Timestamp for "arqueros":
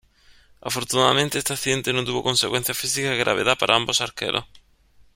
4.01-4.45